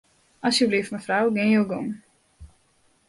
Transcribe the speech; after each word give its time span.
Asjebleaft 0.47 0.93
mefrou, 0.95 1.27
gean 1.35 1.51
jo 1.57 1.63
gong. 1.73 1.89